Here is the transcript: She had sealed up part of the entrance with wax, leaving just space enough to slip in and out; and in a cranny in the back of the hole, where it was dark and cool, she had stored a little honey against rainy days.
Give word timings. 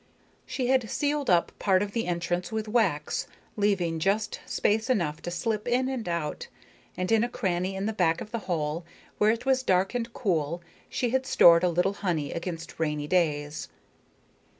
She 0.47 0.65
had 0.65 0.89
sealed 0.89 1.29
up 1.29 1.51
part 1.59 1.83
of 1.83 1.91
the 1.91 2.07
entrance 2.07 2.51
with 2.51 2.67
wax, 2.67 3.27
leaving 3.55 3.99
just 3.99 4.39
space 4.47 4.89
enough 4.89 5.21
to 5.21 5.29
slip 5.29 5.67
in 5.67 5.87
and 5.87 6.09
out; 6.09 6.47
and 6.97 7.11
in 7.11 7.23
a 7.23 7.29
cranny 7.29 7.75
in 7.75 7.85
the 7.85 7.93
back 7.93 8.19
of 8.19 8.31
the 8.31 8.39
hole, 8.49 8.83
where 9.19 9.29
it 9.29 9.45
was 9.45 9.61
dark 9.61 9.93
and 9.93 10.11
cool, 10.11 10.63
she 10.89 11.11
had 11.11 11.27
stored 11.27 11.63
a 11.63 11.69
little 11.69 11.93
honey 11.93 12.31
against 12.31 12.79
rainy 12.79 13.05
days. 13.05 13.69